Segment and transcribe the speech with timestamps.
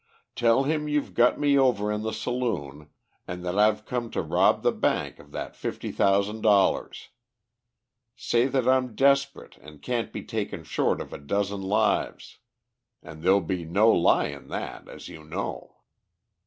[0.35, 2.89] Tell him you've got me over in the saloon,
[3.27, 7.09] and that I've come to rob the bank of that fifty thousand dollars.
[8.15, 12.39] Say that I'm desperate and can't be taken short of a dozen lives,
[13.03, 15.75] and there is no lie in that, as you know.